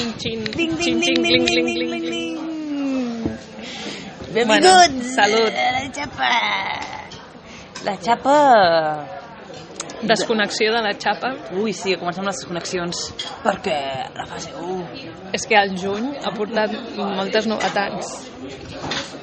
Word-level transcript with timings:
xin, 0.00 0.12
xin, 0.18 0.44
Ding, 0.56 0.76
ding, 0.78 1.02
xin, 1.02 1.22
ding, 1.22 1.46
ding, 1.46 1.46
ding, 1.46 1.90
ding, 1.90 2.10
ding. 2.10 2.36
Bueno, 4.46 4.70
Benvinguts 4.70 5.14
salut. 5.14 5.52
a 5.54 5.72
la 5.72 5.90
xapa. 5.94 6.32
La 7.84 7.96
xapa... 7.96 9.19
Desconnexió 10.02 10.72
de 10.72 10.82
la 10.82 10.92
xapa. 10.96 11.34
Ui, 11.60 11.74
sí, 11.76 11.94
comencem 12.00 12.24
les 12.24 12.40
desconnexions 12.40 13.02
perquè 13.44 13.78
la 14.16 14.26
fase 14.30 14.54
1... 14.56 15.30
És 15.36 15.46
que 15.46 15.58
el 15.60 15.76
juny 15.78 16.10
ha 16.24 16.32
portat 16.34 16.72
moltes 16.96 17.46
novetats. 17.50 18.14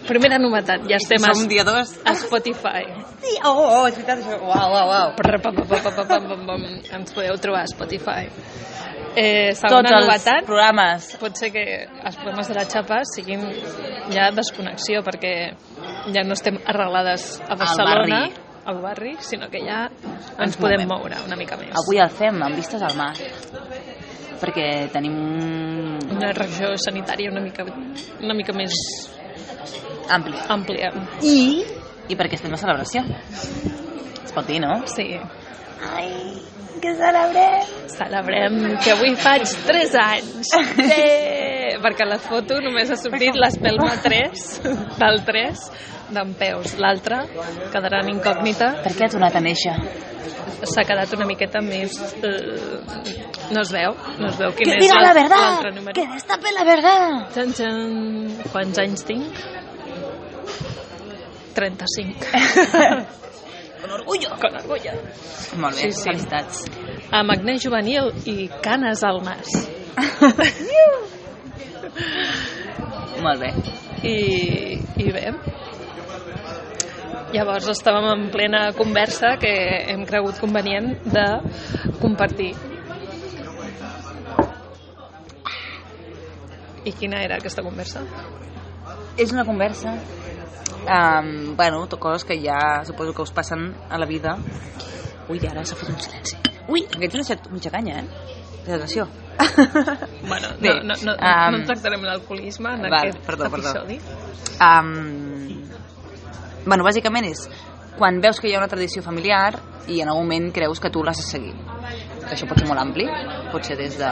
Primera 0.08 0.38
novetat, 0.40 0.86
ja 0.88 1.02
estem 1.02 1.26
a, 1.28 1.34
dia 1.50 1.66
2. 1.68 1.98
a 2.08 2.14
Spotify. 2.16 2.86
Sí, 3.20 3.34
oh, 3.44 3.58
oh, 3.58 3.88
és 3.90 3.98
veritat 3.98 4.22
això. 4.22 4.38
Uau, 4.40 4.72
uau, 4.72 4.94
uau. 4.94 5.12
Prr, 5.18 5.42
pam, 5.44 5.58
pam, 5.58 5.68
pam, 5.68 5.98
pam, 5.98 6.30
pam, 6.32 6.46
pam. 6.48 6.66
Ens 7.00 7.12
podeu 7.16 7.36
trobar 7.44 7.66
a 7.66 7.72
Spotify. 7.74 8.30
Eh, 9.18 9.56
segona 9.58 9.90
Tots 9.90 9.96
els 9.98 10.06
novetat, 10.06 10.46
programes. 10.46 11.10
pot 11.18 11.40
ser 11.40 11.50
que 11.52 11.64
els 11.90 12.18
programes 12.22 12.52
de 12.52 12.56
la 12.56 12.66
xapa 12.70 13.02
siguin 13.10 13.48
ja 14.14 14.30
desconnexió, 14.30 15.02
perquè 15.04 15.34
ja 16.14 16.24
no 16.24 16.38
estem 16.38 16.60
arrelades 16.64 17.42
a 17.42 17.56
Barcelona, 17.58 18.20
barri. 18.28 18.47
Al 18.68 18.82
barri, 18.84 19.16
sinó 19.24 19.48
que 19.50 19.62
ja 19.66 19.86
ens, 19.88 20.40
Ens 20.44 20.58
podem 20.60 20.84
movem. 20.84 20.92
moure 20.92 21.22
una 21.26 21.38
mica 21.40 21.56
més. 21.58 21.72
Avui 21.72 22.00
el 22.04 22.10
fem 22.12 22.42
amb 22.44 22.56
vistes 22.60 22.82
al 22.84 22.96
mar. 23.00 23.14
Perquè 24.42 24.68
tenim 24.94 25.16
un 25.18 26.18
Una 26.18 26.32
regió 26.36 26.74
sanitària 26.78 27.32
una 27.32 27.42
mica, 27.42 27.64
una 28.22 28.36
mica 28.38 28.54
més 28.54 28.74
ampli. 30.14 30.36
àmplia. 30.50 30.92
I, 31.24 31.64
I 32.10 32.16
perquè 32.16 32.38
estem 32.38 32.54
a 32.54 32.60
celebració. 32.62 33.02
Es 34.24 34.32
pot 34.36 34.46
dir, 34.48 34.60
no? 34.62 34.84
Sí, 34.88 35.08
Ai, 35.94 36.12
que 36.82 36.94
celebrem! 36.98 37.66
celebrem 37.94 38.56
que 38.84 38.92
avui 38.94 39.16
faig 39.16 39.46
3 39.68 39.96
anys. 40.04 40.54
Sí! 40.54 41.04
Perquè 41.84 42.06
la 42.10 42.18
foto 42.18 42.56
només 42.64 42.90
ha 42.90 42.96
sortit 42.98 43.36
l'espelma 43.38 43.92
3 44.02 44.46
del 44.98 45.20
3 45.28 45.60
d'en 46.14 46.34
Peus. 46.40 46.76
L'altra 46.82 47.24
quedarà 47.74 48.02
en 48.04 48.10
incògnita. 48.16 48.72
Per 48.86 48.94
què 48.96 49.06
ha 49.08 49.12
tornat 49.14 49.36
a 49.36 49.42
néixer? 49.44 49.76
S'ha 50.68 50.84
quedat 50.88 51.12
una 51.14 51.28
miqueta 51.30 51.62
més... 51.62 51.94
Eh, 52.24 52.80
no 53.54 53.62
es 53.62 53.70
veu, 53.72 53.94
no 54.20 54.28
es 54.32 54.38
veu 54.40 54.52
quin 54.58 54.66
Que 54.68 54.76
és 54.80 54.84
diga 54.88 54.98
la 55.04 55.14
verdad! 55.16 55.44
l'altre 55.44 55.72
número. 55.76 55.94
Que 55.96 56.08
destape 56.14 56.52
la 56.56 56.64
verdad! 56.68 57.06
Txan, 57.36 57.54
txan. 57.54 57.78
Quants 58.52 58.82
anys 58.84 59.06
tinc? 59.08 59.38
35. 61.56 62.32
Con 63.82 63.92
orgullo! 63.94 64.30
Con 64.42 64.58
orgullo. 64.60 64.94
Molt 65.62 65.76
bé, 65.78 65.82
Sí, 65.82 65.92
sí. 65.92 66.04
felicitats. 66.10 66.66
Amb 67.14 67.32
acné 67.38 67.58
juvenil 67.62 68.12
i 68.26 68.50
canes 68.66 69.04
al 69.08 69.22
nas. 69.26 69.54
Molt 73.24 73.40
bé. 73.42 73.52
I, 74.06 74.16
i 75.02 75.08
bé. 75.14 75.32
Llavors 77.34 77.68
estàvem 77.74 78.06
en 78.14 78.22
plena 78.32 78.70
conversa 78.78 79.34
que 79.42 79.52
hem 79.92 80.06
cregut 80.08 80.38
convenient 80.40 80.94
de 81.12 81.26
compartir. 82.02 82.54
I 86.88 86.94
quina 86.96 87.20
era 87.26 87.36
aquesta 87.42 87.64
conversa? 87.66 88.00
És 89.20 89.34
una 89.34 89.44
conversa 89.44 89.92
um, 90.88 91.56
bueno, 91.58 91.82
to- 91.92 92.00
coses 92.00 92.24
que 92.24 92.38
ja 92.40 92.84
suposo 92.88 93.14
que 93.14 93.22
us 93.26 93.32
passen 93.36 93.74
a 93.90 93.98
la 94.00 94.06
vida. 94.08 94.38
Ui, 95.28 95.42
ara 95.50 95.66
s'ha 95.68 95.76
fet 95.76 95.90
un 95.92 96.00
silenci. 96.00 96.38
Ui, 96.72 96.86
aquest 96.88 97.16
és 97.20 97.52
mitja 97.52 97.72
canya, 97.74 98.04
eh? 98.04 98.08
Atenció. 98.68 99.08
Bueno, 100.28 100.48
Bé, 100.60 100.70
no, 100.84 100.94
no, 100.96 100.96
no, 101.06 101.14
um, 101.16 101.56
no 101.56 101.66
tractarem 101.68 102.02
l'alcoholisme 102.04 102.72
en 102.76 102.82
val, 102.88 102.96
aquest 102.98 103.20
perdó, 103.26 103.48
perdó. 103.52 103.70
episodi. 103.70 104.00
Um, 104.60 105.62
bueno, 106.68 106.84
bàsicament 106.86 107.26
és 107.32 107.48
quan 107.98 108.22
veus 108.22 108.40
que 108.40 108.52
hi 108.52 108.56
ha 108.56 108.62
una 108.62 108.70
tradició 108.70 109.02
familiar 109.02 109.56
i 109.88 110.02
en 110.04 110.12
algun 110.12 110.28
moment 110.28 110.52
creus 110.54 110.82
que 110.84 110.92
tu 110.94 111.04
l'has 111.04 111.18
de 111.18 111.26
seguir. 111.26 111.56
Això 112.28 112.48
pot 112.48 112.60
ser 112.60 112.68
molt 112.70 112.84
ampli, 112.84 113.08
pot 113.54 113.66
ser 113.66 113.78
des 113.80 113.98
de 113.98 114.12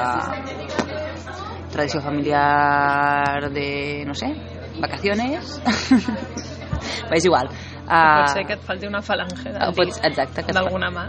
tradició 1.75 2.01
familiar 2.01 3.51
de, 3.51 3.69
no 4.07 4.15
sé, 4.15 4.31
vacaciones. 4.79 5.59
Bé, 7.09 7.17
és 7.19 7.25
igual. 7.25 7.49
Pot 7.85 8.31
ser 8.33 8.41
Uh, 8.41 8.47
que 8.49 8.55
et 8.55 8.61
falti 8.65 8.87
una 8.89 8.97
falange 9.05 9.51
uh, 9.51 9.59
del 9.59 9.73
pots, 9.77 9.99
exacte, 10.07 10.41
que 10.41 10.53
d'alguna 10.57 10.87
mà. 10.89 11.03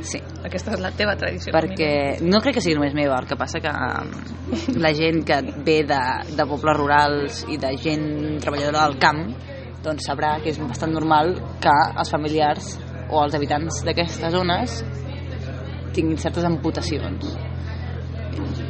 Sí, 0.00 0.16
Aquesta 0.48 0.72
és 0.72 0.80
la 0.80 0.88
teva 0.96 1.12
tradició. 1.20 1.52
perquè 1.52 2.22
no 2.24 2.40
crec 2.40 2.56
que 2.56 2.62
sigui 2.64 2.78
només 2.78 2.94
meva, 2.96 3.18
el 3.20 3.28
que 3.28 3.36
passa 3.36 3.60
que 3.60 3.68
um, 3.68 4.14
la 4.80 4.94
gent 4.96 5.20
que 5.28 5.42
ve 5.66 5.82
de, 5.86 6.00
de 6.32 6.46
pobles 6.48 6.78
rurals 6.78 7.42
i 7.52 7.60
de 7.60 7.74
gent 7.76 8.08
treballadora 8.40 8.86
del 8.86 8.96
camp 9.02 9.26
doncs 9.82 10.06
sabrà 10.08 10.36
que 10.42 10.50
és 10.52 10.58
bastant 10.62 10.92
normal 10.94 11.34
que 11.62 11.72
els 11.98 12.10
familiars 12.12 12.76
o 13.10 13.22
els 13.24 13.34
habitants 13.34 13.82
d'aquestes 13.84 14.32
zones 14.32 14.78
tinguin 15.92 16.16
certes 16.18 16.44
amputacions 16.48 17.34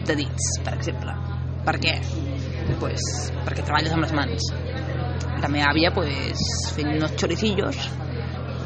de 0.06 0.16
dits, 0.18 0.48
per 0.64 0.74
exemple. 0.74 1.12
Per 1.62 1.76
què? 1.78 1.92
Pues, 2.80 3.02
perquè 3.46 3.62
treballes 3.62 3.92
amb 3.94 4.02
les 4.02 4.14
mans. 4.16 4.48
La 5.42 5.48
meva 5.50 5.70
àvia, 5.70 5.92
pues, 5.94 6.40
fent 6.74 6.90
unos 6.96 7.14
choricillos, 7.18 7.78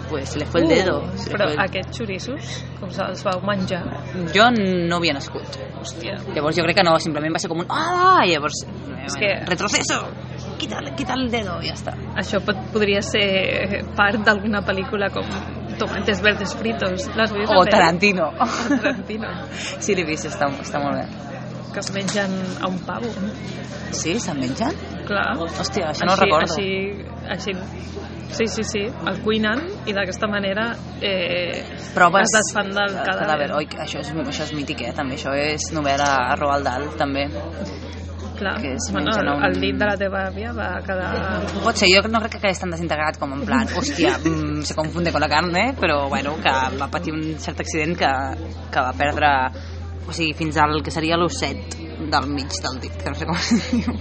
pues 0.09 0.29
se 0.31 0.39
le 0.39 0.47
fue 0.47 0.61
el 0.63 0.69
dedo. 0.69 1.03
se 1.17 1.31
le 1.31 1.35
Uh, 1.35 1.37
Però 1.37 1.45
fue 1.45 1.53
el- 1.55 1.61
aquests 1.67 1.99
xoriços, 1.99 2.51
com 2.81 2.91
se'ls 2.91 3.25
vau 3.25 3.41
menjar? 3.43 3.83
jo 4.35 4.49
no 4.55 4.97
havia 4.97 5.13
nascut. 5.15 5.59
Hòstia. 5.81 6.17
Llavors 6.35 6.57
jo 6.57 6.63
crec 6.65 6.77
que 6.77 6.85
no, 6.85 6.99
simplement 7.01 7.35
va 7.35 7.39
ser 7.43 7.49
com 7.51 7.61
un... 7.61 7.67
Ah! 7.69 8.23
I 8.25 8.33
llavors... 8.33 8.65
És 9.07 9.17
que- 9.17 9.35
Retroceso! 9.47 10.01
Quita, 10.57 10.81
quita 10.97 11.15
el 11.15 11.29
dedo 11.31 11.59
i 11.61 11.69
ja 11.71 11.77
està. 11.77 11.93
Això 12.17 12.41
pot, 12.45 12.59
podria 12.73 13.03
ser 13.05 13.85
part 13.97 14.23
d'alguna 14.25 14.63
pel·lícula 14.65 15.11
com 15.13 15.29
Tomates 15.77 16.23
verdes 16.25 16.55
fritos. 16.57 17.07
Vist? 17.07 17.13
O 17.17 17.19
la 17.19 17.35
pel·li? 17.37 17.71
Tarantino. 17.71 18.31
Tarantino. 18.39 19.33
Sí, 19.85 19.95
l'he 19.95 20.07
vist, 20.09 20.29
està, 20.31 20.49
està 20.63 20.81
molt 20.83 20.97
bé. 20.97 21.07
Que 21.75 21.83
es 21.83 21.91
mengen 21.93 22.33
a 22.65 22.71
un 22.71 22.79
pavo. 22.87 23.11
Sí, 23.93 24.17
se'n 24.23 24.41
mengen? 24.41 24.73
Clar. 25.07 25.27
Hòstia, 25.45 25.91
això 25.93 26.09
no 26.09 26.15
ho 26.15 26.21
recordo. 26.21 26.57
Així, 26.57 27.05
així, 27.29 27.53
sí, 28.33 28.47
sí, 28.55 28.65
sí. 28.65 28.85
El 29.11 29.21
cuinen 29.25 29.61
i 29.87 29.95
d'aquesta 29.97 30.31
manera 30.33 30.71
eh, 31.05 31.61
Proves... 31.95 32.31
es 32.31 32.39
desfan 32.39 32.73
del 32.73 32.97
cadàver. 33.05 33.53
Oi, 33.61 33.69
això 33.85 34.01
és, 34.01 34.15
això 34.25 34.49
és 34.49 34.57
mític, 34.57 34.87
eh? 34.89 34.95
També 34.97 35.21
això 35.21 35.37
és 35.37 35.69
novel·la 35.77 36.11
a 36.33 36.41
Roald 36.41 36.67
Dahl, 36.67 36.89
també. 36.97 37.29
Clar. 38.37 38.61
que 38.61 38.75
es 38.75 38.89
Bueno, 38.93 39.11
un- 39.17 39.45
el 39.45 39.61
dit 39.61 39.77
de 39.77 39.87
la 39.87 39.97
teva 39.97 40.27
àvia 40.29 40.53
va 40.53 40.81
quedar... 40.85 41.47
Pot 41.65 41.77
ser, 41.77 41.89
jo 41.93 42.03
no 42.09 42.21
crec 42.21 42.33
que 42.37 42.41
quedés 42.47 42.61
tan 42.61 42.71
desintegrat 42.71 43.19
com 43.19 43.33
en 43.33 43.45
plan, 43.49 43.67
hòstia, 43.77 44.19
mm, 44.19 44.63
se 44.63 44.75
confunde 44.75 45.13
con 45.13 45.21
la 45.21 45.29
carne, 45.29 45.75
però 45.81 46.09
bueno, 46.09 46.37
que 46.43 46.53
va 46.79 46.89
patir 46.93 47.13
un 47.15 47.39
cert 47.39 47.61
accident 47.61 47.97
que, 47.97 48.11
que 48.71 48.81
va 48.81 48.93
perdre, 48.93 49.31
o 50.07 50.13
sigui, 50.13 50.35
fins 50.39 50.57
al 50.63 50.83
que 50.85 50.91
seria 50.95 51.17
l'osset 51.17 51.77
del 52.11 52.29
mig 52.29 52.53
del 52.63 52.81
dit, 52.81 52.93
que 53.03 53.11
no 53.11 53.17
sé 53.17 53.27
com 53.27 53.37
es 53.37 53.73
diu. 53.73 53.97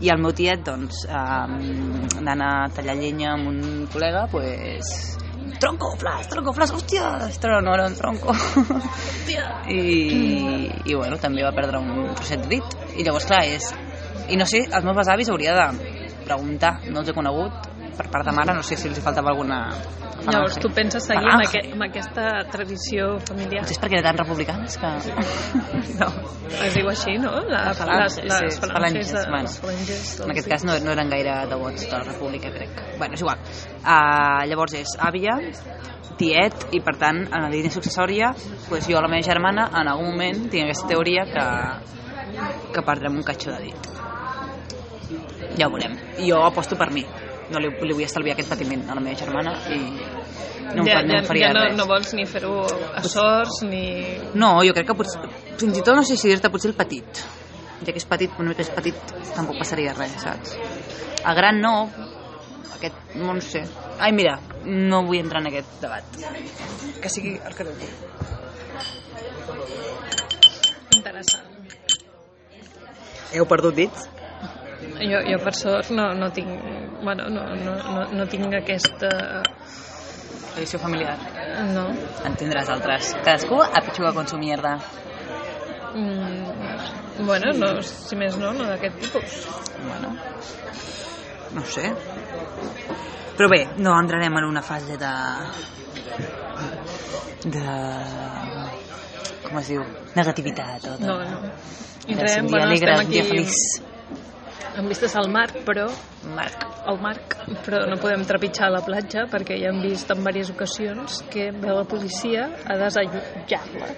I 0.00 0.10
el 0.12 0.20
meu 0.22 0.30
tiet, 0.36 0.60
doncs, 0.62 1.00
eh, 1.10 2.18
anant 2.20 2.42
a 2.44 2.50
tallar 2.70 2.94
llenya 3.00 3.32
amb 3.34 3.48
un 3.50 3.88
col·lega, 3.90 4.28
pues, 4.30 5.16
tronco, 5.58 5.92
flas, 5.98 6.28
tronco, 6.28 6.52
flas, 6.56 6.72
hòstia, 6.72 7.28
esto 7.28 7.48
no 7.60 7.74
era 7.74 7.86
un 7.86 7.96
tronco. 7.98 8.34
I, 9.68 9.80
i 10.84 10.94
bueno, 10.94 11.18
també 11.20 11.44
va 11.44 11.52
perdre 11.56 11.80
un 11.82 12.14
trosset 12.16 12.44
de 12.46 12.56
dit. 12.56 12.76
I 12.96 13.06
llavors, 13.06 13.28
clar, 13.28 13.44
és... 13.46 13.72
I 14.28 14.36
no 14.36 14.44
sé, 14.48 14.60
als 14.68 14.84
meus 14.84 14.96
besavis 14.96 15.30
hauria 15.32 15.54
de 15.56 15.66
preguntar, 16.26 16.78
no 16.92 17.00
els 17.00 17.08
he 17.08 17.16
conegut, 17.16 17.68
per 17.98 18.06
part 18.12 18.28
de 18.28 18.34
mare, 18.34 18.54
no 18.54 18.62
sé 18.62 18.78
si 18.78 18.88
els 18.90 18.98
hi 19.00 19.02
faltava 19.02 19.32
alguna... 19.32 19.58
Llavors, 20.28 20.58
tu 20.60 20.68
penses 20.74 21.04
seguir 21.06 21.24
amb, 21.30 21.44
Falange. 21.44 21.60
aqu 21.62 21.76
amb 21.76 21.84
aquesta 21.86 22.24
tradició 22.52 23.06
familiar? 23.26 23.62
Potser 23.64 23.76
és 23.76 23.80
perquè 23.82 23.98
eren 24.00 24.08
tan 24.08 24.18
republicans 24.20 24.76
que... 24.82 24.90
no. 26.00 26.08
Es 26.66 26.76
diu 26.76 26.90
així, 26.90 27.14
no? 27.22 27.32
La, 27.48 27.62
La 27.70 27.74
falange, 27.78 28.24
les, 28.24 28.32
les 28.32 28.56
sí, 28.58 28.62
falanges, 28.62 29.12
falanges, 29.12 29.12
de, 29.14 29.22
bueno. 29.30 29.48
les 29.48 29.58
falanges 29.62 30.10
En 30.26 30.34
aquest 30.34 30.50
cas 30.52 30.66
no, 30.68 30.76
no 30.84 30.94
eren 30.94 31.12
gaire 31.14 31.36
devots 31.50 31.86
de 31.86 31.92
la 31.94 32.02
república, 32.06 32.52
crec. 32.54 32.82
Bueno, 32.98 33.18
és 33.18 33.24
igual. 33.24 33.46
Uh, 33.78 34.42
llavors 34.50 34.76
és 34.78 34.96
àvia, 35.10 35.38
tiet, 36.18 36.68
i 36.74 36.82
per 36.84 36.96
tant, 37.00 37.22
en 37.28 37.46
la 37.46 37.52
línia 37.52 37.72
successòria, 37.72 38.32
pues 38.68 38.90
jo, 38.90 38.98
la 39.00 39.10
meva 39.10 39.24
germana, 39.26 39.68
en 39.80 39.90
algun 39.90 40.12
moment 40.12 40.48
tinc 40.52 40.66
aquesta 40.66 40.90
teoria 40.90 41.24
que, 41.30 41.46
que 42.74 42.84
perdrem 42.84 43.22
un 43.22 43.26
catxó 43.26 43.54
de 43.54 43.70
dit. 43.70 43.90
Ja 45.58 45.66
ho 45.66 45.72
veurem. 45.72 45.96
Jo 46.20 46.42
aposto 46.46 46.76
per 46.78 46.90
mi. 46.94 47.06
No 47.48 47.60
li, 47.62 47.70
li 47.70 47.94
vull 47.96 48.04
estalviar 48.04 48.36
aquest 48.36 48.50
patiment 48.52 48.84
a 48.90 48.96
la 48.98 49.02
meva 49.04 49.16
germana 49.16 49.54
i 49.72 49.78
no 50.74 50.84
ja, 50.84 50.98
fa, 50.98 51.02
no 51.02 51.14
ja, 51.14 51.20
em 51.22 51.28
faria 51.28 51.48
ja 51.48 51.54
no, 51.56 51.64
res. 51.64 51.76
no 51.78 51.86
vols 51.88 52.12
ni 52.16 52.26
fer-ho 52.28 52.54
a 52.68 53.02
sorts 53.06 53.62
ni... 53.64 53.84
No, 54.36 54.58
jo 54.66 54.74
crec 54.76 54.90
que 54.90 54.96
potser, 54.98 55.22
fins 55.60 55.80
i 55.80 55.84
tot 55.84 55.96
no 55.96 56.04
sé 56.04 56.18
si 56.20 56.28
dir-te 56.28 56.50
potser 56.52 56.72
el 56.72 56.76
petit. 56.76 57.22
Ja 57.78 57.94
que 57.94 58.00
és 58.02 58.08
petit, 58.10 58.34
una 58.42 58.52
mica 58.52 58.64
és 58.66 58.72
petit, 58.74 59.14
tampoc 59.36 59.60
passaria 59.62 59.94
res, 59.96 60.16
saps? 60.20 60.56
El 61.22 61.38
gran 61.38 61.60
no, 61.62 61.74
aquest, 62.74 63.14
no, 63.14 63.32
no 63.32 63.44
sé. 63.44 63.64
Ai, 63.98 64.12
mira, 64.12 64.36
no 64.66 65.04
vull 65.06 65.22
entrar 65.22 65.40
en 65.42 65.48
aquest 65.52 65.78
debat. 65.82 66.20
Que 67.00 67.12
sigui 67.12 67.38
el 67.38 67.56
que 67.56 67.66
vulgui. 67.70 67.88
Interessant. 70.98 71.56
Heu 73.32 73.44
perdut 73.48 73.76
dits? 73.76 74.06
Jo, 74.78 75.20
jo 75.26 75.38
per 75.42 75.54
sort 75.58 75.90
no, 75.90 76.12
no 76.14 76.30
tinc... 76.34 76.48
Bueno, 77.02 77.28
no, 77.30 77.44
no, 77.54 77.74
no, 77.82 78.04
no 78.14 78.26
tinc 78.30 78.54
aquesta... 78.60 79.10
Tradició 80.52 80.80
familiar. 80.82 81.16
No. 81.74 81.88
En 82.26 82.36
tindràs 82.38 82.70
altres. 82.74 83.12
Cadascú 83.22 83.60
a 83.62 83.82
pitjor 83.86 84.14
con 84.14 84.26
su 84.30 84.38
mierda. 84.38 84.76
Mm, 85.94 87.26
bueno, 87.26 87.52
no, 87.58 87.70
si 87.82 88.18
més 88.18 88.38
no, 88.38 88.52
no 88.54 88.66
d'aquest 88.68 88.98
tipus. 89.02 89.36
Bueno, 89.82 90.14
no 91.54 91.64
sé. 91.66 91.90
Però 93.38 93.50
bé, 93.50 93.64
no 93.78 93.94
entrarem 93.98 94.38
en 94.40 94.48
una 94.48 94.62
fase 94.62 94.98
de... 94.98 95.12
de... 97.54 97.66
com 99.48 99.60
es 99.62 99.70
diu? 99.74 99.84
Negativitat 100.18 100.90
o 100.90 100.96
de... 100.98 101.06
No, 101.06 101.20
no. 101.22 101.52
dia 102.08 102.16
bueno, 102.16 102.24
estem 102.24 102.46
un 102.46 102.74
dia 102.74 102.98
aquí 103.00 103.22
feliç. 103.22 103.54
Amb 104.78 104.88
vistes 104.90 105.14
al 105.18 105.28
mar, 105.32 105.48
però 105.66 105.88
Marc. 106.36 106.64
al 106.88 106.98
marc, 107.02 107.34
però 107.66 107.80
no 107.90 107.96
podem 108.00 108.22
trepitjar 108.28 108.70
la 108.70 108.80
platja 108.86 109.26
perquè 109.30 109.56
ja 109.60 109.72
hem 109.72 109.80
vist 109.82 110.10
en 110.14 110.20
diverses 110.22 110.52
ocasions 110.54 111.22
que 111.32 111.50
ve 111.52 111.74
la 111.74 111.84
policia 111.88 112.46
a 112.64 112.76
desallotjar-la. 112.78 113.90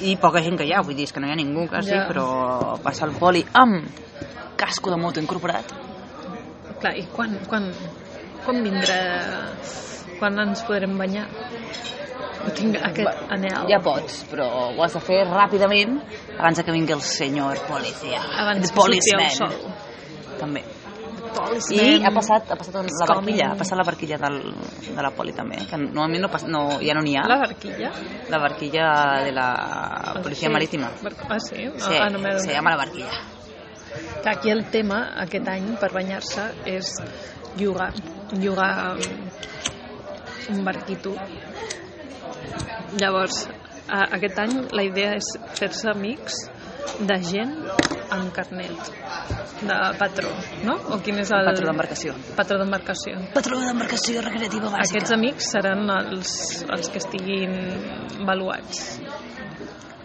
I 0.00 0.16
poca 0.16 0.42
gent 0.42 0.56
que 0.58 0.64
hi 0.66 0.72
ha, 0.72 0.80
vull 0.82 0.96
dir, 0.96 1.04
és 1.08 1.12
que 1.12 1.20
no 1.20 1.28
hi 1.28 1.34
ha 1.34 1.38
ningú 1.38 1.66
quasi, 1.68 1.92
Ja. 1.94 2.06
però 2.08 2.78
passa 2.82 3.06
el 3.06 3.12
poli 3.18 3.44
amb 3.52 3.86
casco 4.56 4.90
de 4.90 4.96
moto 4.96 5.20
incorporat. 5.20 5.72
Clar, 6.80 6.96
i 6.98 7.06
quan, 7.12 7.36
quan, 7.48 7.70
quan 8.44 8.62
vindrà... 8.64 8.98
Quan 10.22 10.38
ens 10.38 10.60
podrem 10.62 10.92
banyar? 10.98 11.24
No 12.42 12.50
tinc 12.54 12.76
aquest 12.78 13.30
anel. 13.34 13.66
Ja 13.70 13.78
pots, 13.82 14.20
però 14.30 14.46
ho 14.70 14.82
has 14.84 14.94
de 14.94 15.00
fer 15.02 15.24
ràpidament 15.26 15.96
abans 16.38 16.62
que 16.62 16.74
vingui 16.74 16.94
el 16.94 17.02
senyor 17.02 17.58
policia. 17.66 18.20
Abans 18.42 18.70
que 18.70 18.82
surti 18.82 19.14
el 19.18 19.30
sol. 19.34 19.56
També. 20.42 20.64
I 21.72 22.02
ha 22.04 22.10
passat, 22.12 22.50
ha 22.50 22.56
passat 22.58 22.74
la 22.82 23.06
barquilla, 23.08 23.50
ha 23.52 23.58
passat 23.58 23.78
la 23.78 23.84
barquilla 23.86 24.18
del, 24.20 24.38
de 24.88 25.02
la 25.06 25.10
poli 25.14 25.32
també, 25.36 25.60
que 25.70 25.78
normalment 25.78 26.24
no, 26.24 26.30
pas, 26.32 26.44
no, 26.50 26.62
ja 26.82 26.96
no 26.98 27.02
n'hi 27.06 27.14
ha. 27.18 27.22
La 27.30 27.38
barquilla? 27.44 27.92
La 28.32 28.40
barquilla 28.42 28.86
de 29.26 29.32
la 29.36 29.48
Policia 30.22 30.48
Sí. 30.48 30.52
Marítima. 30.52 30.90
Ah, 31.28 31.38
sí? 31.38 31.68
Sí, 31.78 31.94
Ah, 32.00 32.08
no 32.10 32.18
se 32.38 32.52
llama 32.52 32.74
la 32.74 32.76
barquilla. 32.76 33.12
Aquí 34.24 34.50
el 34.50 34.64
tema 34.70 34.98
aquest 35.22 35.48
any 35.48 35.72
per 35.80 35.92
banyar-se 35.92 36.44
és 36.70 36.92
llogar, 37.60 37.90
llogar 38.38 38.96
um, 38.96 40.56
un 40.56 40.64
barquito. 40.64 41.14
Llavors, 43.00 43.46
aquest 43.88 44.38
any 44.38 44.56
la 44.72 44.84
idea 44.86 45.14
és 45.18 45.28
fer-se 45.58 45.90
amics 45.92 46.38
de 47.02 47.18
gent 47.24 47.54
amb 48.12 48.32
carnet 48.36 48.90
de 49.62 49.76
patró, 49.98 50.30
no? 50.66 50.76
O 50.92 50.98
quin 51.04 51.20
és 51.22 51.30
el... 51.34 51.48
Patró 51.48 51.68
d'embarcació. 51.70 52.14
Patró 52.36 52.58
d'embarcació. 52.60 53.20
Patró 53.34 53.60
d'embarcació 53.62 54.24
recreativa 54.26 54.70
bàsica. 54.72 54.88
Aquests 54.88 55.14
amics 55.16 55.52
seran 55.54 55.80
els, 55.96 56.32
els 56.68 56.90
que 56.92 56.98
estiguin 57.02 57.54
valuats 58.28 58.82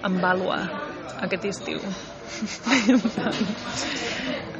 en 0.08 0.22
vàlua 0.24 0.62
aquest 1.26 1.46
estiu. 1.50 1.80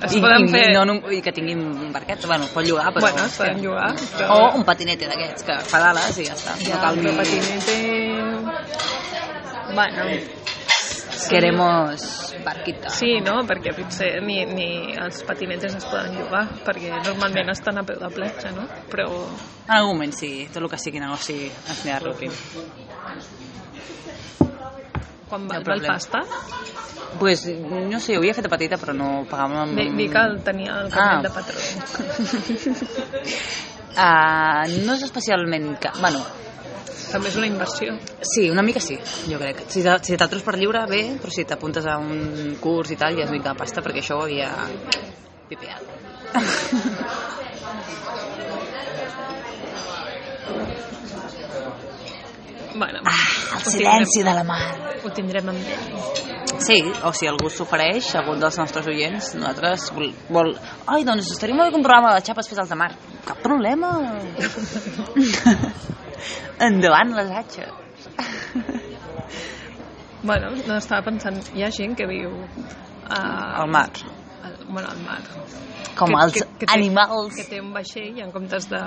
es 0.06 0.14
I, 0.14 0.22
poden 0.22 0.48
i, 0.48 0.52
fer... 0.52 0.66
no, 0.74 0.86
no, 0.88 0.94
I 1.14 1.22
que 1.26 1.34
tinguin 1.36 1.92
barquets, 1.94 2.26
bueno, 2.30 2.48
es 2.48 2.54
pot 2.56 2.66
llogar, 2.66 2.90
però... 2.96 3.04
Bueno, 3.10 3.26
es 3.26 3.38
poden 3.38 3.62
llogar, 3.64 3.92
però... 4.18 4.28
O 4.34 4.40
un 4.60 4.66
patinete 4.68 5.10
d'aquests, 5.10 5.46
que 5.48 5.60
fa 5.68 5.84
d'ales 5.84 6.18
i 6.18 6.26
ja 6.28 6.36
està. 6.38 6.58
Ja, 6.64 6.76
no 6.76 6.82
cal 6.86 6.94
ni... 7.02 7.14
patinete... 7.22 7.78
Bueno, 9.78 10.02
Queremos 11.30 12.36
barquita. 12.46 12.90
sí, 12.90 13.20
no? 13.26 13.42
Perquè 13.48 13.74
potser 13.76 14.22
ni, 14.24 14.46
ni 14.46 14.94
els 14.96 15.24
patinetes 15.28 15.76
es 15.76 15.86
poden 15.90 16.14
llogar, 16.20 16.46
perquè 16.66 16.92
normalment 17.04 17.50
estan 17.52 17.78
a 17.82 17.84
peu 17.84 17.98
de 18.00 18.10
platja, 18.14 18.52
no? 18.54 18.68
Però 18.92 19.08
En 19.68 19.76
algun 19.76 19.98
moment 19.98 20.14
sí, 20.16 20.48
tot 20.54 20.62
el 20.64 20.70
que 20.70 20.78
sigui 20.80 21.00
negoci 21.04 21.40
ens 21.50 21.82
anirà 21.84 22.00
rúpim. 22.06 22.32
quan 25.28 25.42
No 25.44 25.48
val, 25.50 25.58
val 25.58 25.64
problema. 25.64 25.94
pasta, 25.96 26.22
Pues, 27.20 27.46
no 27.48 28.00
sé, 28.00 28.16
ho 28.16 28.20
havia 28.20 28.34
fet 28.36 28.44
de 28.46 28.50
petita, 28.52 28.78
però 28.78 28.94
no 28.94 29.24
pagàvem... 29.26 29.74
di, 29.76 29.86
di 29.96 30.08
que 30.12 30.20
el 30.20 30.42
tenia 30.44 30.76
el 30.82 30.88
Ah. 30.88 31.22
carnet 31.22 31.24
de 31.24 31.30
patró. 31.34 31.58
Uh, 33.98 34.68
no 34.86 34.94
és 34.94 35.04
especialment... 35.04 35.78
Ca... 35.82 35.94
Bueno, 36.00 36.20
També 37.12 37.30
és 37.30 37.38
una 37.40 37.48
inversió. 37.48 37.94
sí, 38.22 38.50
una 38.52 38.62
mica 38.64 38.80
sí, 38.84 38.98
jo 39.32 39.38
crec. 39.40 39.64
Si, 39.72 39.82
te- 39.84 40.00
si 40.04 40.18
t'atrus 40.20 40.44
per 40.44 40.58
lliure, 40.58 40.86
bé, 40.90 41.02
però 41.22 41.32
si 41.34 41.46
t'apuntes 41.46 41.86
a 41.88 41.98
un 41.98 42.58
curs 42.62 42.92
i 42.92 42.98
tal, 43.00 43.16
ja 43.18 43.24
és 43.26 43.32
mica 43.32 43.54
de 43.54 43.60
pasta, 43.60 43.82
perquè 43.82 44.04
això 44.04 44.18
ho 44.20 44.24
havia 44.28 44.52
pipeat. 45.50 45.82
Bueno, 52.76 53.00
Ah, 53.06 53.58
el 53.58 53.72
silenci 53.72 54.24
de 54.24 54.34
la 54.34 54.44
mar. 54.44 54.87
Ho 55.08 55.14
tindrem 55.16 55.50
en 55.54 55.62
ment. 55.64 56.36
Sí, 56.64 56.78
o 57.06 57.12
si 57.14 57.28
algú 57.30 57.50
s'ofereix, 57.54 58.10
algun 58.18 58.40
dels 58.42 58.58
nostres 58.60 58.88
oients, 58.90 59.34
nosaltres 59.38 59.90
vol, 59.96 60.12
vol... 60.34 60.54
Ai, 60.90 61.04
doncs 61.08 61.30
estaria 61.36 61.56
molt 61.56 61.70
bé 61.70 61.76
que 61.76 61.82
un 61.82 61.86
programa 61.86 62.16
de 62.16 62.24
xapes 62.26 62.50
fes 62.50 62.62
al 62.64 62.70
de 62.72 62.78
mar. 62.80 62.90
Cap 63.28 63.42
problema. 63.44 63.92
Endavant 66.68 67.14
les 67.20 67.34
atxes. 67.44 67.72
Bueno, 70.24 70.50
no 70.68 70.80
estava 70.80 71.06
pensant, 71.06 71.38
hi 71.56 71.64
ha 71.64 71.70
gent 71.72 71.94
que 71.96 72.08
viu 72.10 72.34
a... 73.08 73.20
Al 73.62 73.70
mar. 73.72 73.90
Al, 74.44 74.58
bueno, 74.66 74.90
al 74.90 75.04
mar. 75.06 75.22
Com 75.98 76.10
Que- 76.14 76.24
els 76.24 76.34
que- 76.34 76.46
que 76.60 76.66
té- 76.66 76.74
animals. 76.74 77.36
Que 77.36 77.44
té 77.50 77.60
un 77.62 77.72
vaixell 77.74 78.20
en 78.22 78.32
comptes 78.32 78.70
de, 78.70 78.82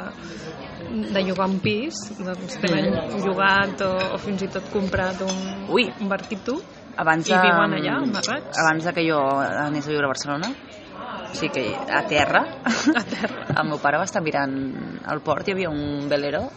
de 1.15 1.23
llogar 1.27 1.49
un 1.51 1.59
pis, 1.61 1.95
doncs 2.19 2.59
tenen 2.63 2.95
llogat 3.25 3.81
o, 3.87 3.91
o 4.15 4.19
fins 4.19 4.43
i 4.47 4.49
tot 4.49 4.69
comprat 4.73 5.21
un, 5.27 5.67
Ui. 5.69 5.89
un 6.01 6.09
barquito 6.09 6.61
Abans 7.01 7.29
i 7.31 7.33
viuen 7.33 7.73
allà, 7.79 7.95
amarrats. 8.03 8.59
Abans 8.61 8.85
de 8.85 8.93
que 8.93 9.05
jo 9.09 9.19
anés 9.41 9.87
a 9.87 9.91
viure 9.91 10.05
a 10.05 10.11
Barcelona, 10.11 10.51
o 10.51 11.35
sigui 11.35 11.53
que 11.55 11.65
a 11.89 12.03
terra, 12.07 12.43
a 13.01 13.05
terra. 13.05 13.47
el 13.57 13.69
meu 13.69 13.79
pare 13.81 13.99
va 13.99 14.05
estar 14.05 14.21
mirant 14.23 15.01
al 15.07 15.21
port, 15.23 15.47
hi 15.49 15.53
havia 15.55 15.71
un 15.71 16.09
velero 16.11 16.49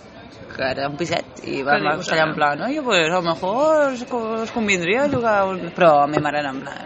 que 0.53 0.65
era 0.69 0.87
un 0.89 0.97
piset 0.97 1.39
i 1.47 1.61
dius, 1.63 2.01
estar 2.01 2.17
allà 2.17 2.27
en 2.29 2.35
plan 2.35 2.61
oye, 2.61 2.81
pues 2.85 3.07
a 3.07 3.13
lo 3.15 3.21
mejor 3.23 3.93
es, 3.93 4.01
es 4.03 4.51
convindria 4.51 5.07
llogar 5.07 5.47
un... 5.47 5.71
però 5.73 6.01
a 6.03 6.07
mi 6.07 6.17
mare 6.21 6.39
era 6.43 6.49
en 6.51 6.59
plan 6.61 6.77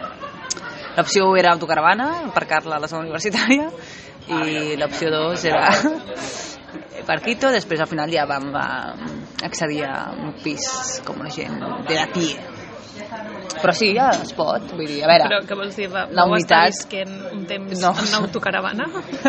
l'opció 0.98 1.30
1 1.30 1.38
era 1.40 1.52
autocaravana 1.54 2.08
aparcar-la 2.28 2.76
a 2.76 2.82
la 2.84 2.90
zona 2.90 3.06
universitària 3.06 3.70
i 4.28 4.76
l'opció 4.76 5.08
2 5.14 5.44
era 5.48 5.70
barquito, 7.08 7.48
després 7.54 7.80
al 7.80 7.88
final 7.88 8.10
ja 8.12 8.26
vam 8.28 8.50
va, 8.52 8.66
accedir 9.46 9.84
a 9.88 10.10
un 10.12 10.34
pis 10.44 11.00
com 11.06 11.22
la 11.24 11.30
gent 11.32 11.56
de 11.88 11.94
la 11.96 12.08
pie 12.12 12.36
però 13.62 13.72
sí, 13.74 13.88
ja 13.96 14.10
es 14.12 14.32
pot 14.36 14.66
vull 14.74 14.86
dir, 14.86 15.00
a 15.02 15.08
veure 15.10 15.26
Però 15.30 15.38
què 15.48 15.56
vols 15.56 15.76
dir? 15.78 15.86
Va, 15.90 16.02
La 16.14 16.26
vau 16.28 16.34
estar 16.36 16.58
unitat- 16.66 16.74
visquent 16.74 17.14
un 17.32 17.44
temps 17.48 17.80
No. 17.82 17.92
en 18.04 18.14
autocaravana 18.20 18.86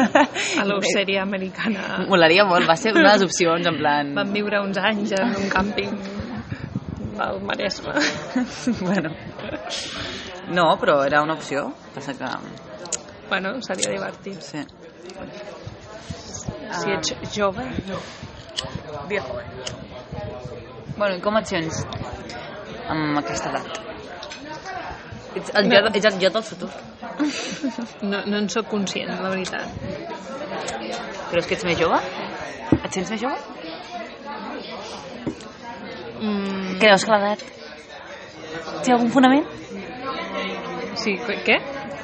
a 0.61 0.65
l'Oceria 0.67 1.21
americana? 1.23 2.03
Molaria 2.09 2.45
molt, 2.49 2.67
va 2.69 2.75
ser 2.77 2.91
una 2.93 3.13
de 3.13 3.13
les 3.15 3.25
opcions, 3.29 3.65
en 3.71 3.77
plan... 3.79 4.11
Van 4.17 4.33
viure 4.35 4.59
uns 4.65 4.77
anys 4.81 5.13
en 5.17 5.33
un 5.39 5.47
càmping 5.53 5.95
al 7.21 7.41
Maresme. 7.41 7.93
bueno. 8.87 9.13
No, 10.49 10.77
però 10.81 11.03
era 11.05 11.21
una 11.21 11.33
opció. 11.33 11.73
Passa 11.93 12.13
que... 12.13 12.25
Bueno, 13.29 13.61
seria 13.61 13.91
divertit. 13.91 14.41
Sí. 14.41 14.63
Si 16.79 16.91
ets 16.91 17.35
jove, 17.35 17.65
Viejo. 19.07 19.39
Bueno, 20.97 21.15
i 21.15 21.21
com 21.23 21.37
et 21.39 21.47
sents 21.49 21.83
amb 22.91 23.19
aquesta 23.21 23.53
edat? 23.53 23.77
Ets 25.39 25.53
el, 25.55 25.69
jo, 25.71 25.79
ets 25.93 26.07
el 26.09 26.17
jo 26.21 26.31
del 26.35 26.45
futur. 26.45 26.69
no, 28.11 28.23
no 28.25 28.41
en 28.41 28.49
sóc 28.51 28.67
conscient, 28.71 29.13
la 29.21 29.31
veritat. 29.31 29.65
Creus 31.29 31.47
que 31.47 31.57
ets 31.57 31.65
més 31.69 31.79
jove? 31.79 32.01
Et 32.79 32.91
sents 32.91 33.13
més 33.13 33.21
jove? 33.23 33.37
Mm, 36.19 36.58
Creus 36.79 37.03
que 37.05 37.11
l'edat 37.11 37.41
té 38.85 38.93
algun 38.95 39.11
fonament? 39.13 39.45
sí, 40.99 41.13
què-? 41.45 41.59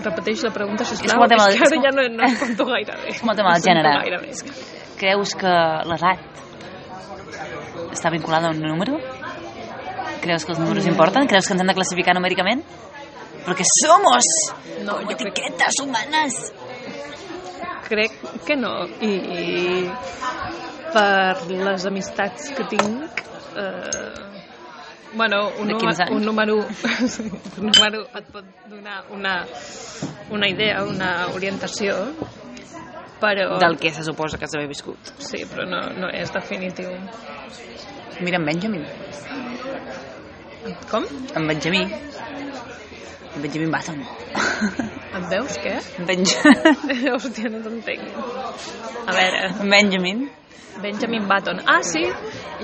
Repeteix 0.05 0.43
la 0.45 0.51
pregunta, 0.53 0.83
És 0.85 0.89
sisplau. 0.93 1.15
com 1.17 1.23
el 1.25 1.29
tema 1.31 1.45
és 1.49 1.55
que 1.57 1.65
ara 1.65 1.75
és 1.75 1.83
ja 1.83 1.91
no, 1.95 2.03
no 2.15 2.23
em 2.27 2.35
compto 2.41 2.65
gaire 2.69 2.93
bé. 3.01 3.09
És 3.11 3.19
com 3.21 3.31
el 3.31 3.37
tema 3.39 3.53
del 3.55 3.61
No 3.61 3.67
gènere. 3.67 3.93
gaire 4.03 4.17
bé. 4.21 4.29
Creus 4.99 5.33
que 5.39 5.53
l'edat 5.89 6.19
està 7.95 8.11
vinculada 8.13 8.47
a 8.47 8.51
un 8.53 8.59
número? 8.61 8.99
Creus 10.21 10.45
que 10.45 10.51
els 10.53 10.59
números 10.61 10.85
importen? 10.89 11.27
Creus 11.27 11.47
que 11.47 11.53
ens 11.55 11.61
hem 11.63 11.69
de 11.71 11.75
classificar 11.77 12.15
numèricament? 12.17 12.61
Perquè 13.45 13.65
somos 13.81 14.23
No, 14.85 14.95
com 14.99 15.09
jo 15.09 15.15
crec- 15.17 15.27
etiquetes 15.31 15.75
humanes. 15.83 16.37
Crec 17.87 18.15
que 18.45 18.55
no. 18.57 18.71
I, 19.01 19.11
i 19.11 19.91
per 20.93 21.35
les 21.51 21.85
amistats 21.85 22.49
que 22.57 22.63
tinc... 22.71 23.21
Eh, 23.55 24.24
bueno, 25.15 25.49
un, 25.59 25.67
De 25.67 25.73
número, 25.73 25.79
15 25.79 26.03
anys. 26.03 26.11
un 26.15 26.25
número 26.25 26.55
un 27.57 27.65
número 27.71 28.01
et 28.15 28.25
pot 28.31 28.45
donar 28.69 29.03
una 29.11 29.45
una 30.29 30.47
idea, 30.49 30.83
una 30.83 31.27
orientació, 31.33 31.95
però... 33.21 33.57
Del 33.59 33.77
que 33.79 33.91
se 33.93 34.03
suposa 34.03 34.37
que 34.37 34.47
s'havia 34.47 34.67
viscut. 34.67 34.97
Sí, 35.23 35.45
però 35.49 35.65
no, 35.69 35.79
no 35.95 36.09
és 36.11 36.31
definitiu. 36.33 36.91
Mira, 38.21 38.37
en 38.41 38.45
Benjamin. 38.45 38.85
Com? 40.89 41.05
En 41.35 41.47
Benjamí. 41.47 41.83
En 43.35 43.41
Benjamin 43.41 43.71
Button. 43.71 44.03
Et 45.15 45.27
veus 45.31 45.59
què? 45.63 45.75
En 45.99 46.07
Benj... 46.09 46.33
Hòstia, 47.15 47.51
no 47.51 47.61
t'entenc. 47.65 48.03
A 49.05 49.15
veure, 49.15 49.45
en 49.51 49.71
Benjamin. 49.71 50.25
Benjamin 50.83 51.27
Button. 51.27 51.61
Ah, 51.71 51.81
sí, 51.83 52.03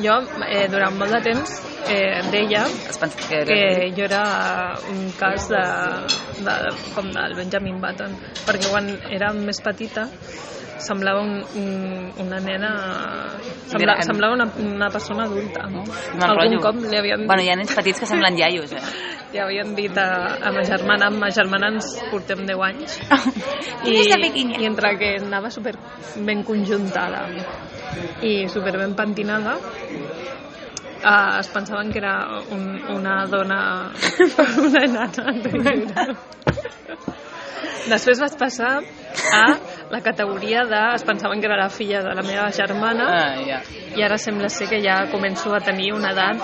jo 0.04 0.18
eh, 0.48 0.66
durant 0.72 0.98
molt 1.00 1.16
de 1.16 1.22
temps 1.30 1.54
eh, 1.88 2.20
deia 2.32 2.66
Es 2.68 3.00
pensa 3.00 3.20
que 3.22 3.40
era... 3.40 3.48
que 3.48 3.92
jo 3.96 4.04
era 4.08 4.24
un 4.92 5.06
cas 5.20 5.48
de, 5.52 5.64
de, 6.44 6.56
com 6.96 7.12
del 7.16 7.38
Benjamin 7.40 7.80
Button, 7.84 8.18
perquè 8.48 8.72
quan 8.74 8.92
era 9.12 9.32
més 9.36 9.64
petita 9.64 10.10
semblava 10.84 11.22
un, 11.22 11.40
un, 11.56 12.12
una 12.26 12.42
nena... 12.44 12.72
Sembla, 13.72 13.94
Gran. 13.94 14.04
semblava 14.10 14.36
una, 14.36 14.48
una 14.60 14.90
persona 14.92 15.24
adulta. 15.30 15.68
No? 15.72 15.86
Mal 15.86 16.30
Algun 16.30 16.44
rotllo. 16.44 16.62
cop 16.66 16.84
li 16.92 16.98
havien, 17.00 17.26
Bueno, 17.28 17.46
hi 17.46 17.52
ha 17.54 17.58
nens 17.60 17.74
petits 17.78 18.04
que 18.04 18.10
semblen 18.10 18.38
iaios, 18.40 18.74
eh? 18.76 18.84
li 19.32 19.40
havien 19.40 19.76
dit 19.78 19.98
a, 19.98 20.10
a 20.44 20.52
ma 20.52 20.64
germana, 20.68 21.08
amb 21.08 21.22
ma 21.24 21.30
germana 21.32 21.72
ens 21.72 21.94
portem 22.12 22.44
10 22.48 22.66
anys, 22.68 22.98
I, 23.88 23.96
i 23.96 24.66
entre 24.68 24.96
que 25.00 25.16
anava 25.22 25.50
super 25.54 25.78
ben 26.28 26.44
conjuntada 26.44 27.24
i 28.22 28.48
super 28.52 28.76
ben 28.78 28.94
pentinada 28.96 29.56
uh, 31.04 31.40
es 31.40 31.48
pensaven 31.50 31.92
que 31.92 32.00
era 32.00 32.42
un, 32.52 32.82
una 32.98 33.26
dona 33.26 33.92
una 34.68 34.86
nana 34.98 36.08
després 37.90 38.22
vaig 38.22 38.38
passar 38.40 38.74
a 39.34 39.46
la 39.92 40.02
categoria 40.02 40.64
de 40.66 40.82
es 40.96 41.04
pensaven 41.04 41.40
que 41.42 41.48
era 41.48 41.58
la 41.58 41.70
filla 41.70 42.02
de 42.02 42.16
la 42.16 42.24
meva 42.24 42.50
germana 42.52 43.06
Ah, 43.12 43.36
ja. 43.46 43.60
i 43.96 44.04
ara 44.04 44.18
sembla 44.18 44.50
ser 44.50 44.70
que 44.70 44.80
ja 44.82 45.06
començo 45.12 45.54
a 45.54 45.60
tenir 45.60 45.92
una 45.94 46.12
edat 46.16 46.40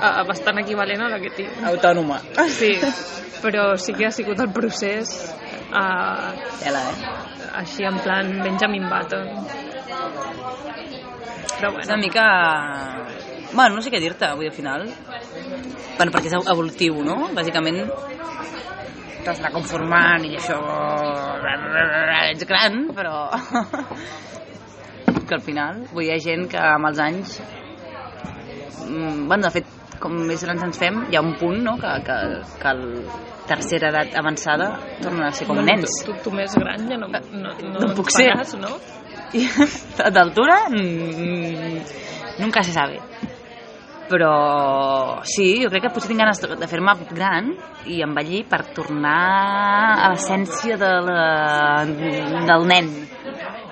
uh, 0.00 0.22
bastant 0.28 0.58
equivalent 0.62 1.02
a 1.02 1.08
la 1.08 1.18
que 1.20 1.30
tinc 1.34 1.50
Autònoma. 1.72 2.20
sí, 2.48 2.72
però 3.44 3.76
sí 3.76 3.92
que 3.92 4.06
ha 4.06 4.10
sigut 4.10 4.40
el 4.40 4.52
procés 4.52 5.12
uh, 5.74 6.32
Tela, 6.62 6.82
eh? 6.90 6.96
així 7.62 7.84
en 7.84 7.98
plan 8.04 8.30
Benjamin 8.42 8.88
Button 8.88 9.46
però 11.56 11.70
És 11.80 11.86
una 11.88 11.96
bueno 11.96 12.02
mica... 12.04 12.24
Bueno, 13.52 13.76
no 13.76 13.82
sé 13.82 13.90
què 13.90 14.00
dir-te 14.02 14.26
avui 14.26 14.48
al 14.50 14.52
final. 14.52 14.82
Bueno, 15.96 16.12
perquè 16.12 16.28
és 16.28 16.34
evolutiu, 16.36 16.98
no? 17.06 17.30
Bàsicament 17.32 17.78
t'has 19.26 19.42
conformant 19.54 20.24
i 20.28 20.34
això... 20.38 20.58
Ets 22.30 22.46
gran, 22.48 22.86
però... 22.96 23.26
que 25.26 25.34
al 25.34 25.42
final, 25.42 25.82
vull 25.92 26.06
hi 26.06 26.12
ha 26.14 26.18
gent 26.22 26.46
que 26.52 26.60
amb 26.62 26.86
els 26.90 27.00
anys... 27.02 27.36
mm, 28.86 29.26
Bueno, 29.26 29.42
de 29.48 29.52
fet, 29.58 29.70
com 30.02 30.14
més 30.28 30.42
grans 30.46 30.62
ens 30.68 30.78
fem, 30.78 31.00
hi 31.10 31.18
ha 31.18 31.24
un 31.24 31.34
punt, 31.40 31.58
no?, 31.66 31.76
que, 31.82 31.94
que, 32.06 32.18
que 32.62 32.74
el 32.74 32.84
tercera 33.46 33.92
edat 33.92 34.14
avançada 34.18 34.72
tornen 35.02 35.28
a 35.28 35.32
ser 35.32 35.46
com 35.46 35.58
Bueno, 35.60 35.70
nens. 35.70 35.92
tu, 36.04 36.12
tu, 36.12 36.18
tu 36.24 36.32
més 36.34 36.54
gran 36.58 36.88
ja 36.90 36.96
no, 36.98 37.06
no, 37.06 37.20
no, 37.62 37.84
No 37.84 37.92
puc 37.94 38.10
ser. 38.10 38.32
faràs, 38.34 38.56
no? 38.58 38.72
I 39.38 39.46
d'altura 40.14 40.56
mm, 40.70 41.78
nunca 42.42 42.62
se 42.66 42.72
sabe 42.74 42.98
però 44.10 45.22
sí, 45.26 45.62
jo 45.62 45.70
crec 45.72 45.86
que 45.86 45.92
potser 45.94 46.12
tinc 46.12 46.22
ganes 46.22 46.42
de, 46.42 46.70
fer-me 46.70 46.94
gran 47.10 47.52
i 47.90 48.00
envellir 48.06 48.44
per 48.50 48.62
tornar 48.76 49.18
a 49.96 50.10
l'essència 50.14 50.78
de 50.80 50.92
la, 51.06 51.26
del 51.86 52.66
nen 52.70 52.90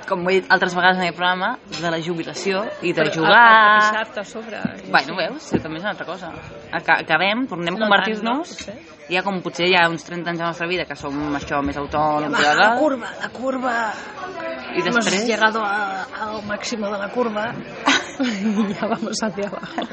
com 0.09 0.23
he 0.29 0.41
dit 0.41 0.51
altres 0.53 0.75
vegades 0.77 0.99
en 1.01 1.07
el 1.09 1.15
programa 1.15 1.55
de 1.81 1.91
la 1.91 2.01
jubilació 2.03 2.65
i 2.83 2.93
de 2.93 3.03
Però 3.03 3.15
jugar 3.15 3.41
a, 3.41 4.03
a 4.21 4.25
sobre 4.25 4.61
i 4.85 4.91
Bueno, 4.91 5.17
veus? 5.19 5.43
Sí, 5.51 5.59
també 5.63 5.79
és 5.79 5.85
una 5.85 5.93
altra 5.95 6.07
cosa. 6.07 6.31
Aca- 6.73 7.01
Acabem, 7.05 7.47
tornem 7.51 7.75
a 7.75 7.79
No 7.79 7.85
convertir-nos... 7.87 8.55
no, 8.69 8.75
ja 9.11 9.23
com 9.23 9.41
potser 9.45 9.67
hi 9.69 9.75
ha 9.77 9.89
uns 9.91 10.05
30 10.05 10.31
anys 10.31 10.39
de 10.39 10.45
la 10.45 10.51
nostra 10.53 10.67
vida 10.69 10.87
que 10.89 10.97
som 10.97 11.19
això 11.37 11.61
més 11.63 11.77
autònoms... 11.77 12.37
Bla, 12.39 12.55
la 12.61 12.71
curva, 12.79 13.11
la 13.21 13.29
curva. 13.35 13.75
I 14.75 14.81
Hemos 14.81 15.05
després... 15.05 15.27
llegado 15.29 15.61
a- 15.65 16.07
al 16.21 16.43
máximo 16.47 16.89
de 16.91 16.99
la 16.99 17.09
curva. 17.11 17.53
ya 18.81 18.87
vamos 18.89 19.19
hacia 19.23 19.49
abajo. 19.49 19.85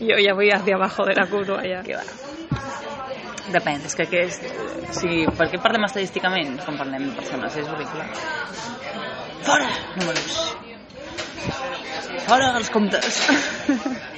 Yo 0.00 0.16
ya 0.18 0.34
voy 0.34 0.50
hacia 0.50 0.74
abajo 0.76 1.04
de 1.04 1.14
la 1.14 1.26
curva 1.26 1.62
ya. 1.66 1.82
Que 1.82 1.96
va. 1.96 2.02
Depèn, 3.50 3.82
és 3.88 3.94
que 3.98 4.04
aquest... 4.06 4.44
O 4.46 4.92
sigui, 4.94 5.24
per 5.38 5.48
què 5.50 5.58
parlem 5.62 5.82
estadísticament 5.88 6.54
com 6.62 6.76
parlem 6.78 7.08
de 7.08 7.14
persones? 7.16 7.56
És 7.58 7.68
horrible. 7.72 8.04
Fora! 9.42 9.68
Números. 9.98 10.36
Fora 12.28 12.52
els 12.60 12.70
comptes. 12.70 13.18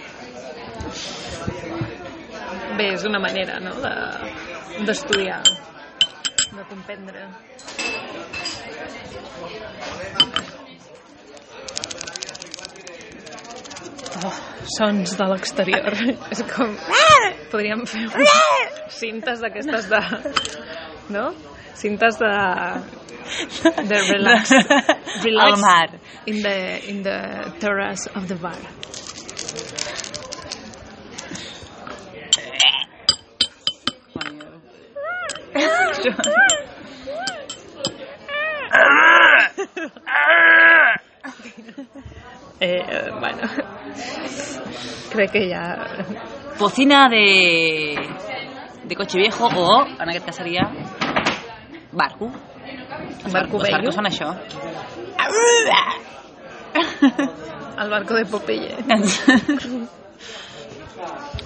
Bé, 2.79 2.89
és 2.97 3.05
una 3.07 3.21
manera, 3.23 3.61
no?, 3.63 3.73
de- 3.81 4.85
d'estudiar, 4.85 5.41
de 6.53 6.65
comprendre. 6.69 7.29
Sons 14.77 15.17
de 15.19 15.27
l'exterior. 15.31 15.97
És 16.35 16.43
com... 16.51 16.75
Podríem 17.53 17.85
fer 17.89 18.07
cintes 18.93 19.43
d'aquestes 19.45 19.89
de... 19.91 20.01
No? 21.15 21.31
Cintes 21.79 22.21
de... 22.21 22.33
De 23.89 24.01
relax. 24.11 24.53
relax 25.25 25.53
Al 25.53 25.61
mar. 25.61 25.89
In 26.27 26.43
the, 26.43 26.57
in 26.91 27.03
the 27.03 27.19
terrace 27.61 28.07
of 28.15 28.29
the 28.29 28.37
bar. 28.37 28.59
Eh, 42.61 43.11
bueno, 43.19 43.43
crec 45.13 45.31
que 45.33 45.49
ja... 45.51 45.77
Bocina 46.59 47.09
de, 47.09 47.97
de 48.85 48.97
coche 48.97 49.19
viejo 49.19 49.49
o, 49.49 49.87
en 49.87 50.09
aquest 50.09 50.27
cas 50.27 50.37
seria, 50.37 50.69
barco. 51.91 52.31
Els 53.25 53.33
Barco 53.33 53.59
els 53.59 53.65
vello. 53.65 53.77
barcos 53.77 53.95
són 53.99 54.07
això. 54.07 54.29
El 57.83 57.91
barco 57.91 58.15
de 58.15 58.25
Popeye. 58.27 58.77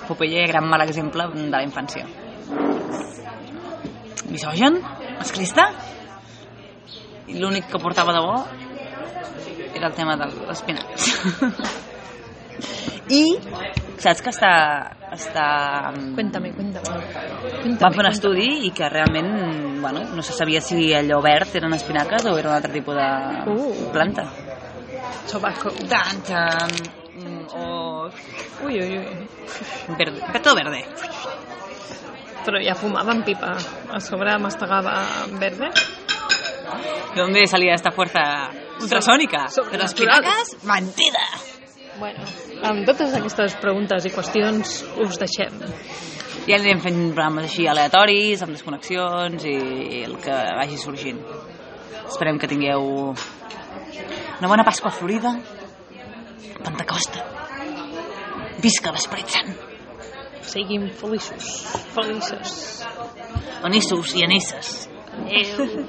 Popeye, 0.08 0.46
gran 0.46 0.68
mal 0.68 0.82
exemple 0.84 1.24
de 1.32 1.48
la 1.48 1.62
infància. 1.64 2.04
Misogen? 4.28 4.76
Masclista? 5.16 5.70
L'únic 7.28 7.68
que 7.72 7.80
portava 7.80 8.12
de 8.12 8.20
bo 8.24 8.36
era 9.78 9.88
el 9.90 9.94
tema 9.96 10.16
dels 10.20 10.36
espinacs. 10.58 11.08
I 13.08 13.22
saps 14.02 14.20
que 14.22 14.30
està... 14.34 14.52
està 15.14 15.44
Cuéntame, 16.14 16.50
cuéntame. 16.52 16.98
cuéntame 17.62 17.78
van 17.80 17.94
fer 17.96 18.04
un 18.04 18.10
estudi 18.10 18.48
i 18.68 18.70
que 18.76 18.90
realment 18.92 19.30
bueno, 19.80 20.02
no 20.14 20.22
se 20.22 20.34
sabia 20.36 20.60
si 20.60 20.90
allò 20.94 21.22
verd 21.24 21.54
eren 21.56 21.72
espinaques 21.74 22.26
o 22.28 22.36
era 22.38 22.50
un 22.50 22.56
altre 22.58 22.72
tipus 22.74 22.94
de 22.98 23.08
Uh. 23.48 23.88
planta. 23.94 24.26
Tobacco. 25.30 25.70
Tan, 25.88 26.20
tan, 26.28 26.70
mm, 27.16 27.46
o 27.56 28.10
Uy, 28.64 28.74
uy, 28.82 28.98
uy. 28.98 29.28
verde, 29.96 30.20
todo 30.42 30.54
verde. 30.56 30.84
Però 32.44 32.60
ja 32.64 32.74
fumaven 32.74 33.22
pipa. 33.24 33.54
A 33.92 34.00
sobre 34.00 34.36
mastegava 34.38 34.94
verde. 35.40 35.68
¿De 37.14 37.20
dónde 37.22 37.46
salía 37.46 37.74
esta 37.74 37.90
fuerza 37.90 38.50
ultrasónica? 38.80 39.48
Sobre- 39.48 39.72
¿De 39.72 39.78
las 39.78 39.92
espinacas? 39.92 40.56
Mentida! 40.62 41.24
Bueno, 41.98 42.20
amb 42.62 42.84
totes 42.86 43.10
aquestes 43.18 43.56
preguntes 43.58 44.04
i 44.06 44.10
qüestions 44.14 44.84
us 45.02 45.16
deixem. 45.18 45.56
I 46.46 46.54
anirem 46.54 46.78
fent 46.80 47.00
programes 47.12 47.48
així 47.50 47.66
aleatoris, 47.68 48.40
amb 48.46 48.54
desconnexions 48.54 49.42
i 49.44 50.04
el 50.06 50.14
que 50.22 50.30
vagi 50.30 50.78
sorgint. 50.78 51.18
Esperem 52.06 52.38
que 52.38 52.46
tingueu 52.48 53.10
una 54.38 54.48
bona 54.48 54.64
Pasqua 54.64 54.92
Florida, 54.94 55.34
Pentecosta. 56.62 57.24
Visca 58.62 58.92
l'Esperit 58.94 59.28
Sant. 59.34 59.50
Siguin 60.48 60.88
feliços. 60.96 61.50
Feliços. 61.94 62.54
Anissos 63.66 64.14
i 64.16 64.22
anisses. 64.24 64.88
Adéu. 65.18 65.84